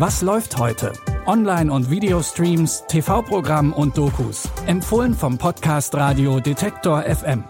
Was 0.00 0.22
läuft 0.22 0.56
heute? 0.56 0.94
Online- 1.26 1.70
und 1.70 1.90
Videostreams, 1.90 2.84
TV-Programm 2.88 3.74
und 3.74 3.98
Dokus. 3.98 4.48
Empfohlen 4.64 5.12
vom 5.12 5.36
Podcast 5.36 5.94
Radio 5.94 6.40
Detektor 6.40 7.02
FM. 7.02 7.44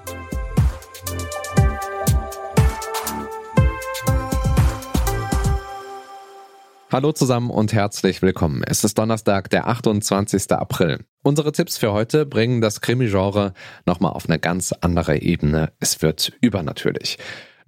Hallo 6.91 7.13
zusammen 7.13 7.51
und 7.51 7.73
herzlich 7.73 8.21
willkommen. 8.21 8.65
Es 8.65 8.83
ist 8.83 8.99
Donnerstag, 8.99 9.49
der 9.51 9.69
28. 9.69 10.51
April. 10.51 11.05
Unsere 11.23 11.53
Tipps 11.53 11.79
für 11.79 11.93
heute 11.93 12.27
bringen 12.27 12.61
das 12.61 12.81
Krimi-Genre 12.81 13.53
nochmal 13.87 14.11
auf 14.11 14.29
eine 14.29 14.41
ganz 14.41 14.73
andere 14.73 15.19
Ebene. 15.19 15.73
Es 15.79 16.03
wird 16.03 16.33
übernatürlich. 16.41 17.17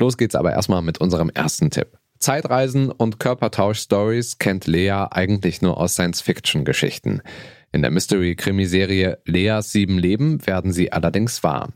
Los 0.00 0.16
geht's 0.16 0.34
aber 0.34 0.50
erstmal 0.50 0.82
mit 0.82 0.98
unserem 0.98 1.30
ersten 1.30 1.70
Tipp. 1.70 2.01
Zeitreisen 2.22 2.90
und 2.90 3.18
Körpertausch-Stories 3.18 4.38
kennt 4.38 4.66
Lea 4.66 5.06
eigentlich 5.10 5.60
nur 5.60 5.76
aus 5.76 5.94
Science-Fiction-Geschichten. 5.94 7.20
In 7.72 7.82
der 7.82 7.90
Mystery-Krimiserie 7.90 9.18
Leas 9.24 9.72
sieben 9.72 9.98
Leben 9.98 10.46
werden 10.46 10.72
sie 10.72 10.92
allerdings 10.92 11.42
wahr. 11.42 11.70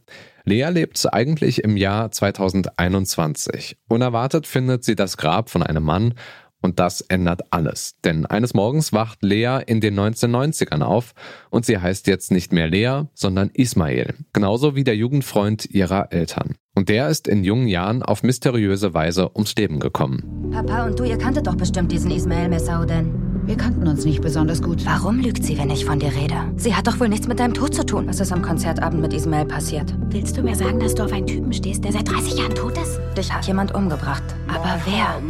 Lea 0.45 0.69
lebt 0.69 1.13
eigentlich 1.13 1.65
im 1.65 1.77
Jahr 1.77 2.13
2021. 2.13 3.77
Unerwartet 3.89 4.47
findet 4.47 4.85
sie 4.85 4.95
das 4.95 5.17
Grab 5.17 5.51
von 5.51 5.65
einem 5.65 5.83
Mann 5.83 6.15
und 6.63 6.79
das 6.79 7.01
ändert 7.01 7.43
alles. 7.51 7.97
Denn 8.05 8.27
eines 8.27 8.55
Morgens 8.55 8.93
wacht 8.93 9.23
Lea 9.23 9.61
in 9.67 9.81
den 9.81 9.99
1990ern 9.99 10.83
auf 10.83 11.15
und 11.51 11.67
sie 11.67 11.79
heißt 11.79 12.07
jetzt 12.07 12.31
nicht 12.31 12.53
mehr 12.53 12.69
Lea, 12.69 13.03
sondern 13.15 13.51
Ismail. 13.53 14.15
Genauso 14.33 14.77
wie 14.77 14.85
der 14.85 14.97
Jugendfreund 14.97 15.67
ihrer 15.67 16.13
Eltern. 16.13 16.57
Und 16.75 16.89
der 16.89 17.09
ist 17.09 17.27
in 17.27 17.43
jungen 17.43 17.69
Jahren 17.69 18.03
auf 18.03 18.23
mysteriöse 18.23 18.93
Weise 18.95 19.31
ums 19.35 19.55
Leben 19.57 19.81
gekommen. 19.81 20.36
Papa 20.53 20.87
und 20.87 20.99
du, 20.99 21.05
ihr 21.05 21.19
kanntet 21.19 21.47
doch 21.47 21.57
bestimmt 21.57 21.93
diesen 21.93 22.11
Ismail 22.11 22.49
Messaouden. 22.49 23.27
Wir 23.47 23.57
kannten 23.57 23.87
uns 23.87 24.05
nicht 24.05 24.23
besonders 24.23 24.61
gut. 24.61 24.85
Warum 24.85 25.21
lügt 25.21 25.45
sie, 25.45 25.57
wenn 25.57 25.71
ich 25.71 25.85
von 25.85 26.01
dir 26.01 26.13
rede? 26.13 26.35
Sie 26.57 26.75
hat 26.75 26.89
doch 26.89 26.99
wohl 26.99 27.09
nichts 27.09 27.29
mit 27.29 27.39
deinem 27.39 27.55
Tod 27.55 27.75
zu 27.75 27.87
tun. 27.87 28.09
Was 28.09 28.19
ist 28.19 28.33
am 28.33 28.43
Konzertabend 28.43 29.01
mit 29.01 29.13
Ismail 29.13 29.47
passiert? 29.47 29.95
Willst 30.11 30.37
du 30.37 30.43
mir 30.43 30.57
sagen, 30.57 30.81
dass 30.81 30.97
du 30.97 31.05
auf 31.05 31.13
einen 31.13 31.29
Typen 31.29 31.53
stehst, 31.53 31.85
der 31.85 31.93
seit 31.93 32.11
30 32.11 32.39
Jahren 32.39 32.55
tot 32.57 32.77
ist? 32.77 32.99
Dich 33.17 33.33
hat 33.33 33.47
jemand 33.47 33.73
umgebracht. 33.73 34.25
Aber 34.49 34.81
wer? 34.85 35.21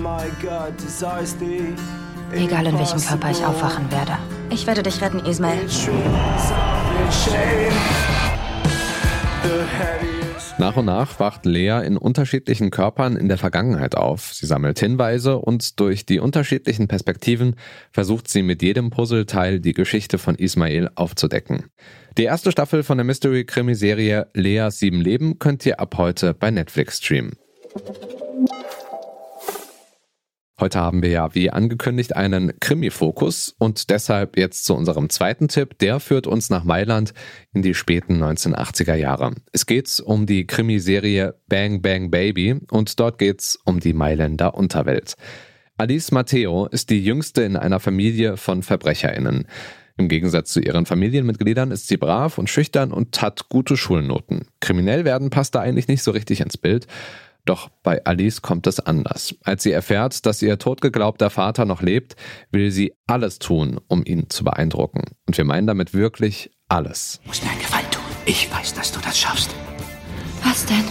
Egal 2.33 2.67
in 2.67 2.79
welchem 2.79 3.01
Körper 3.01 3.31
ich 3.31 3.45
aufwachen 3.45 3.91
werde. 3.91 4.13
Ich 4.49 4.67
werde 4.67 4.83
dich 4.83 5.03
retten, 5.03 5.19
Ismail. 5.21 5.59
Nach 10.59 10.77
und 10.77 10.87
nach 10.87 11.21
wacht 11.21 11.45
Lea 11.45 11.83
in 11.85 11.97
unterschiedlichen 11.97 12.71
Körpern 12.71 13.17
in 13.17 13.29
der 13.29 13.39
Vergangenheit 13.39 13.95
auf. 13.95 14.33
Sie 14.33 14.47
sammelt 14.47 14.79
Hinweise 14.79 15.39
und 15.39 15.79
durch 15.81 16.07
die 16.07 16.19
unterschiedlichen 16.19 16.89
Perspektiven 16.89 17.57
versucht 17.93 18.29
sie 18.29 18.43
mit 18.43 18.63
jedem 18.63 18.91
Puzzleteil 18.91 19.61
die 19.61 19.75
Geschichte 19.75 20.19
von 20.19 20.35
Ismail 20.35 20.91
aufzudecken. 20.95 21.67
Die 22.17 22.25
erste 22.25 22.53
Staffel 22.53 22.83
von 22.83 22.97
der 22.97 23.05
Mystery-Krimiserie 23.05 24.29
Leas 24.33 24.79
sieben 24.79 25.01
Leben 25.01 25.39
könnt 25.39 25.67
ihr 25.67 25.79
ab 25.79 25.97
heute 25.99 26.33
bei 26.33 26.51
Netflix 26.51 26.99
streamen. 26.99 27.37
Heute 30.59 30.81
haben 30.81 31.03
wir 31.03 31.11
ja, 31.11 31.35
wie 31.35 31.51
angekündigt, 31.51 32.17
einen 32.17 32.59
Krimi-Fokus 32.61 33.55
und 33.59 33.91
deshalb 33.91 34.39
jetzt 34.39 34.65
zu 34.65 34.75
unserem 34.75 35.11
zweiten 35.11 35.49
Tipp. 35.49 35.77
Der 35.81 36.01
führt 36.01 36.27
uns 36.27 36.49
nach 36.49 36.65
Mailand 36.65 37.13
in 37.53 37.61
die 37.61 37.75
späten 37.75 38.23
1980er 38.23 38.95
Jahre. 38.95 39.35
Es 39.53 39.67
geht 39.67 40.01
um 40.03 40.25
die 40.25 40.47
Krimiserie 40.47 41.35
Bang 41.47 41.83
Bang 41.83 42.11
Baby 42.11 42.59
und 42.71 42.99
dort 42.99 43.19
geht's 43.19 43.59
um 43.67 43.81
die 43.81 43.93
Mailänder 43.93 44.55
Unterwelt. 44.55 45.17
Alice 45.77 46.11
Matteo 46.11 46.65
ist 46.65 46.89
die 46.89 47.05
jüngste 47.05 47.43
in 47.43 47.57
einer 47.57 47.79
Familie 47.79 48.39
von 48.39 48.63
VerbrecherInnen. 48.63 49.47
Im 49.99 50.09
Gegensatz 50.09 50.53
zu 50.53 50.61
ihren 50.61 50.87
Familienmitgliedern 50.87 51.71
ist 51.71 51.89
sie 51.89 51.99
brav 51.99 52.39
und 52.39 52.49
schüchtern 52.49 52.93
und 52.93 53.21
hat 53.21 53.51
gute 53.51 53.77
Schulnoten. 53.77 54.47
Kriminell 54.61 55.05
werden 55.05 55.29
passt 55.29 55.55
da 55.55 55.61
eigentlich 55.61 55.89
nicht 55.89 56.03
so 56.03 56.13
richtig 56.13 56.41
ins 56.41 56.57
Bild. 56.57 56.87
Doch 57.47 57.71
bei 57.85 58.05
Alice 58.05 58.43
kommt 58.43 58.67
es 58.67 58.81
anders. 58.81 59.37
Als 59.45 59.63
sie 59.63 59.71
erfährt, 59.71 60.27
dass 60.27 60.43
ihr 60.43 60.59
totgeglaubter 60.59 61.31
Vater 61.31 61.65
noch 61.65 61.81
lebt, 61.81 62.17
will 62.51 62.73
sie 62.73 62.93
alles 63.07 63.39
tun, 63.39 63.81
um 63.87 64.05
ihn 64.05 64.29
zu 64.29 64.43
beeindrucken. 64.43 65.05
Und 65.27 65.39
wir 65.39 65.45
meinen 65.45 65.69
damit 65.69 65.95
wirklich 65.95 66.51
alles. 66.69 67.21
Du 67.23 67.29
musst 67.29 67.45
mir 67.45 67.51
einen 67.51 67.61
Gefallen 67.61 67.91
tun. 67.93 68.03
Ich 68.27 68.53
weiß, 68.53 68.75
dass 68.75 68.91
du 68.91 68.99
das 69.01 69.17
schaffst. 69.17 69.55
Was 70.43 70.67
denn? 70.67 70.85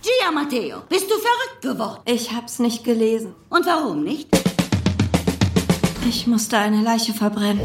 Gia 0.00 0.30
Matteo, 0.32 0.78
bist 0.88 1.10
du 1.10 1.14
verrückt 1.18 1.60
geworden? 1.60 2.00
Ich 2.06 2.32
hab's 2.32 2.58
nicht 2.58 2.84
gelesen. 2.84 3.34
Und 3.50 3.66
warum 3.66 4.02
nicht? 4.02 4.28
Ich 6.08 6.26
musste 6.26 6.56
eine 6.56 6.82
Leiche 6.82 7.12
verbrennen. 7.12 7.60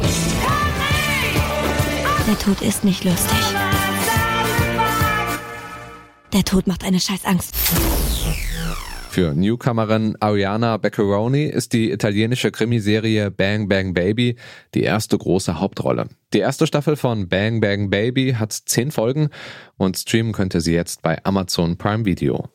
Der 2.30 2.38
Tod 2.38 2.62
ist 2.62 2.84
nicht 2.84 3.04
lustig. 3.06 3.40
Der 6.32 6.44
Tod 6.44 6.68
macht 6.68 6.84
eine 6.84 7.00
scheiß 7.00 7.26
Angst. 7.26 7.56
Für 9.10 9.34
Newcomerin 9.34 10.16
Ariana 10.20 10.78
Beccaroni 10.78 11.46
ist 11.46 11.74
die 11.74 11.90
italienische 11.90 12.52
Krimiserie 12.52 13.32
Bang 13.32 13.68
Bang 13.68 13.96
Baby 13.96 14.36
die 14.76 14.84
erste 14.84 15.18
große 15.18 15.60
Hauptrolle. 15.60 16.08
Die 16.32 16.38
erste 16.38 16.68
Staffel 16.68 16.98
von 16.98 17.28
Bang 17.30 17.62
Bang 17.62 17.90
Baby 17.90 18.36
hat 18.38 18.54
zehn 18.54 18.92
Folgen 18.92 19.30
und 19.78 19.98
streamen 19.98 20.32
könnte 20.32 20.62
sie 20.62 20.74
jetzt 20.74 21.02
bei 21.02 21.18
Amazon 21.26 21.80
Prime 21.80 22.06
Video. 22.06 22.48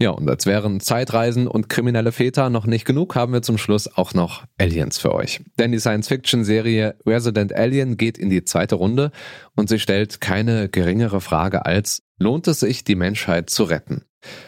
Ja, 0.00 0.10
und 0.10 0.30
als 0.30 0.46
wären 0.46 0.78
Zeitreisen 0.78 1.48
und 1.48 1.68
kriminelle 1.68 2.12
Väter 2.12 2.50
noch 2.50 2.66
nicht 2.66 2.84
genug, 2.84 3.16
haben 3.16 3.32
wir 3.32 3.42
zum 3.42 3.58
Schluss 3.58 3.88
auch 3.96 4.14
noch 4.14 4.44
Aliens 4.56 4.98
für 4.98 5.12
euch. 5.12 5.40
Denn 5.58 5.72
die 5.72 5.80
Science-Fiction-Serie 5.80 6.96
Resident 7.04 7.52
Alien 7.52 7.96
geht 7.96 8.16
in 8.16 8.30
die 8.30 8.44
zweite 8.44 8.76
Runde 8.76 9.10
und 9.56 9.68
sie 9.68 9.80
stellt 9.80 10.20
keine 10.20 10.68
geringere 10.68 11.20
Frage 11.20 11.66
als, 11.66 12.02
lohnt 12.16 12.46
es 12.46 12.60
sich, 12.60 12.84
die 12.84 12.94
Menschheit 12.94 13.50
zu 13.50 13.64
retten? 13.64 14.04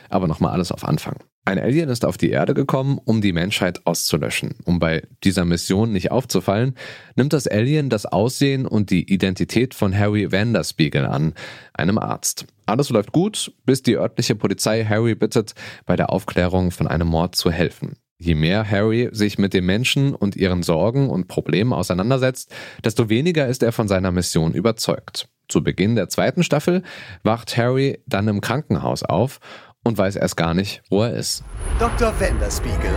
Aber 0.09 0.29
nochmal 0.29 0.53
alles 0.53 0.71
auf 0.71 0.85
Anfang. 0.85 1.17
Ein 1.47 1.59
Alien 1.59 1.89
ist 1.89 2.05
auf 2.05 2.19
die 2.19 2.31
Erde 2.31 2.53
gekommen, 2.53 2.99
um 3.05 3.23
die 3.23 3.33
Menschheit 3.33 3.87
auszulöschen. 3.87 4.57
Um 4.65 4.79
bei 4.79 5.03
dieser 5.25 5.45
Mission 5.47 5.91
nicht 5.91 6.11
aufzufallen, 6.11 6.77
nimmt 7.17 7.33
das 7.33 7.47
Alien 7.47 7.89
das 7.89 8.05
Aussehen 8.05 8.67
und 8.67 8.91
die 8.91 9.11
Identität 9.13 9.75
von 9.75 9.97
Harry 9.97 10.31
Vanderspiegel 10.31 11.07
an, 11.07 11.33
einem 11.73 11.99
Arzt. 11.99 12.47
Alles 12.67 12.91
läuft 12.91 13.13
gut, 13.13 13.53
bis 13.65 13.83
die 13.83 13.97
örtliche 13.97 14.35
Polizei 14.35 14.85
Harry 14.85 15.15
bittet, 15.15 15.55
bei 15.87 15.97
der 15.97 16.11
Aufklärung 16.11 16.71
von 16.71 16.87
einem 16.87 17.09
Mord 17.09 17.35
zu 17.35 17.51
helfen. 17.51 17.97
Je 18.19 18.35
mehr 18.35 18.71
Harry 18.71 19.09
sich 19.13 19.39
mit 19.39 19.55
den 19.55 19.65
Menschen 19.65 20.15
und 20.15 20.37
ihren 20.37 20.63
Sorgen 20.63 21.09
und 21.09 21.27
Problemen 21.27 21.73
auseinandersetzt, 21.73 22.55
desto 22.85 23.09
weniger 23.09 23.49
ist 23.49 23.63
er 23.63 23.73
von 23.73 23.89
seiner 23.89 24.13
Mission 24.13 24.53
überzeugt. 24.53 25.31
Zu 25.49 25.65
Beginn 25.65 25.97
der 25.97 26.11
zweiten 26.11 26.45
Staffel 26.45 26.83
wacht 27.25 27.57
Harry 27.57 27.99
dann 28.07 28.29
im 28.29 28.43
Krankenhaus 28.43 29.03
auf 29.03 29.41
und 29.85 29.97
weiß 29.99 30.17
erst 30.17 30.37
gar 30.37 30.55
nicht, 30.55 30.83
wo 30.91 31.03
er 31.03 31.15
ist. 31.15 31.43
Dr. 31.79 32.13
Vanderspiegel. 32.19 32.91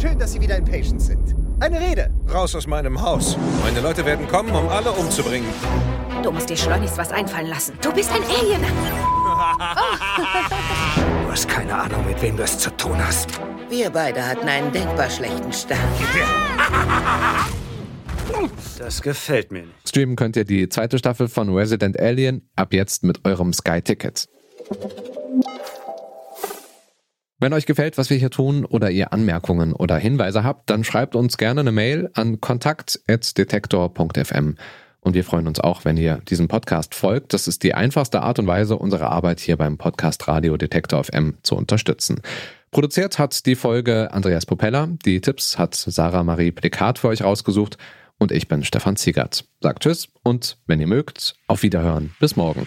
Schön, 0.00 0.18
dass 0.18 0.32
Sie 0.32 0.40
wieder 0.40 0.56
in 0.56 0.64
Patience 0.64 1.06
sind. 1.06 1.34
Eine 1.60 1.80
Rede. 1.80 2.10
Raus 2.30 2.54
aus 2.54 2.66
meinem 2.66 3.00
Haus. 3.00 3.36
Meine 3.64 3.80
Leute 3.80 4.04
werden 4.04 4.28
kommen, 4.28 4.50
um 4.50 4.68
alle 4.68 4.92
umzubringen. 4.92 5.48
Du 6.22 6.30
musst 6.30 6.50
dir 6.50 6.56
schleunigst 6.56 6.98
was 6.98 7.12
einfallen 7.12 7.46
lassen. 7.48 7.78
Du 7.80 7.92
bist 7.92 8.10
ein 8.12 8.22
Alien. 8.22 8.62
Du 11.24 11.32
hast 11.32 11.48
keine 11.48 11.74
Ahnung, 11.74 12.06
mit 12.06 12.22
wem 12.22 12.36
du 12.36 12.42
es 12.42 12.58
zu 12.58 12.70
tun 12.76 12.96
hast. 12.98 13.28
Wir 13.68 13.90
beide 13.90 14.26
hatten 14.26 14.48
einen 14.48 14.72
denkbar 14.72 15.10
schlechten 15.10 15.52
Start. 15.52 15.80
Das 18.78 19.00
gefällt 19.00 19.52
mir 19.52 19.62
nicht. 19.62 19.88
Streamen 19.88 20.16
könnt 20.16 20.36
ihr 20.36 20.44
die 20.44 20.68
zweite 20.68 20.98
Staffel 20.98 21.28
von 21.28 21.54
Resident 21.54 21.98
Alien 21.98 22.48
ab 22.56 22.74
jetzt 22.74 23.04
mit 23.04 23.24
eurem 23.24 23.52
Sky 23.52 23.80
Ticket. 23.80 24.28
Wenn 27.38 27.52
euch 27.52 27.66
gefällt, 27.66 27.98
was 27.98 28.08
wir 28.08 28.16
hier 28.16 28.30
tun 28.30 28.64
oder 28.64 28.90
ihr 28.90 29.12
Anmerkungen 29.12 29.74
oder 29.74 29.98
Hinweise 29.98 30.42
habt, 30.42 30.70
dann 30.70 30.84
schreibt 30.84 31.14
uns 31.14 31.36
gerne 31.36 31.60
eine 31.60 31.72
Mail 31.72 32.08
an 32.14 32.40
kontakt.detektor.fm. 32.40 34.56
Und 35.00 35.14
wir 35.14 35.22
freuen 35.22 35.46
uns 35.46 35.60
auch, 35.60 35.84
wenn 35.84 35.98
ihr 35.98 36.20
diesem 36.28 36.48
Podcast 36.48 36.94
folgt. 36.94 37.34
Das 37.34 37.46
ist 37.46 37.62
die 37.62 37.74
einfachste 37.74 38.22
Art 38.22 38.38
und 38.38 38.48
Weise, 38.48 38.76
unsere 38.76 39.08
Arbeit 39.08 39.38
hier 39.38 39.56
beim 39.56 39.78
Podcast 39.78 40.26
Radio 40.26 40.56
Detektor 40.56 41.04
FM 41.04 41.36
zu 41.42 41.54
unterstützen. 41.56 42.22
Produziert 42.72 43.18
hat 43.18 43.46
die 43.46 43.54
Folge 43.54 44.12
Andreas 44.12 44.46
Popella. 44.46 44.88
Die 45.04 45.20
Tipps 45.20 45.58
hat 45.58 45.74
Sarah 45.74 46.24
Marie 46.24 46.50
Plikat 46.50 46.98
für 46.98 47.08
euch 47.08 47.22
rausgesucht. 47.22 47.76
Und 48.18 48.32
ich 48.32 48.48
bin 48.48 48.64
Stefan 48.64 48.96
Ziegert. 48.96 49.44
Sagt 49.60 49.82
Tschüss 49.82 50.08
und 50.22 50.56
wenn 50.66 50.80
ihr 50.80 50.88
mögt, 50.88 51.34
auf 51.46 51.62
Wiederhören. 51.62 52.14
Bis 52.18 52.34
morgen. 52.34 52.66